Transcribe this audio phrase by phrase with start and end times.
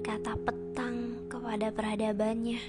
[0.00, 2.60] kata petang kepada peradabannya.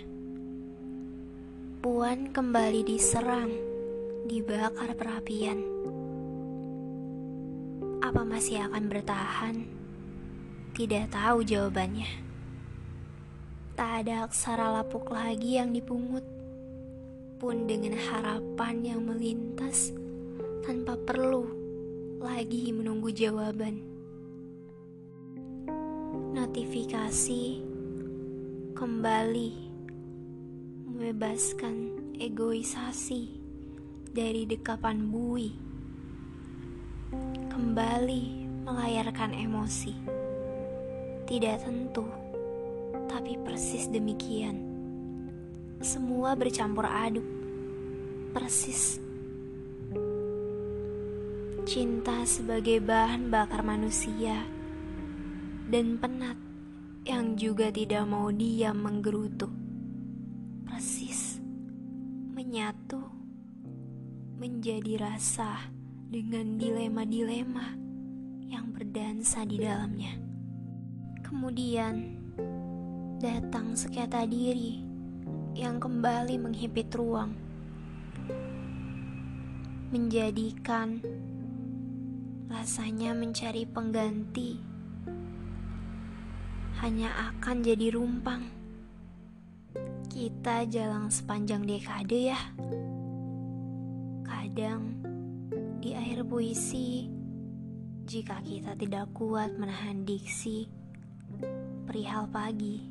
[1.80, 3.52] Puan kembali diserang,
[4.28, 5.64] dibakar perapian.
[8.04, 9.56] Apa masih akan bertahan?
[10.76, 12.10] Tidak tahu jawabannya.
[13.80, 16.28] Tak ada aksara lapuk lagi yang dipungut,
[17.40, 19.96] pun dengan harapan yang melintas
[20.68, 21.48] tanpa perlu
[22.22, 23.91] lagi menunggu jawaban
[26.32, 27.44] notifikasi.
[28.72, 29.52] Kembali.
[30.88, 31.76] Membebaskan
[32.18, 33.22] egoisasi
[34.12, 35.52] dari dekapan bui.
[37.52, 38.24] Kembali
[38.64, 39.94] melayarkan emosi.
[41.28, 42.08] Tidak tentu
[43.12, 44.56] tapi persis demikian.
[45.84, 47.28] Semua bercampur aduk.
[48.32, 49.04] Persis.
[51.68, 54.61] Cinta sebagai bahan bakar manusia
[55.72, 56.36] dan penat
[57.08, 59.48] yang juga tidak mau diam menggerutu.
[60.68, 61.40] Persis
[62.36, 63.00] menyatu
[64.36, 65.72] menjadi rasa
[66.12, 67.80] dengan dilema-dilema
[68.52, 70.12] yang berdansa di dalamnya.
[71.24, 72.20] Kemudian
[73.24, 74.84] datang sekata diri
[75.56, 77.32] yang kembali menghimpit ruang,
[79.96, 81.00] menjadikan
[82.52, 84.60] rasanya mencari pengganti
[86.82, 88.42] hanya akan jadi rumpang.
[90.10, 92.42] Kita jalan sepanjang dekade ya.
[94.26, 94.98] Kadang
[95.78, 97.06] di akhir puisi,
[98.10, 100.66] jika kita tidak kuat menahan diksi,
[101.86, 102.82] perihal pagi,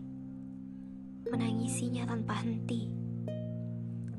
[1.27, 2.87] menangisinya tanpa henti.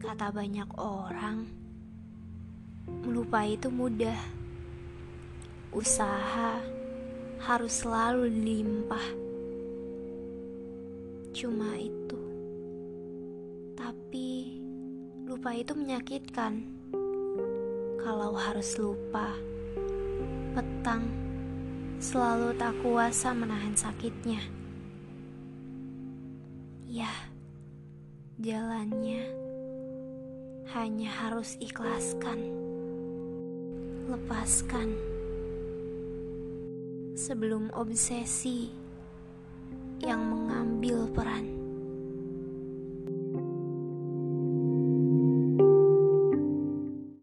[0.04, 1.48] Kata banyak orang,
[3.08, 4.20] melupai itu mudah.
[5.72, 6.60] Usaha
[7.40, 9.31] harus selalu dilimpah
[11.42, 12.22] Cuma itu.
[13.74, 14.62] Tapi
[15.26, 16.62] lupa itu menyakitkan.
[17.98, 19.34] Kalau harus lupa,
[20.54, 21.02] petang
[21.98, 24.38] selalu tak kuasa menahan sakitnya.
[26.86, 27.10] Ya,
[28.38, 29.26] jalannya
[30.78, 32.38] hanya harus ikhlaskan,
[34.14, 34.94] lepaskan
[37.18, 38.78] sebelum obsesi
[40.02, 41.61] yang mengambil peran.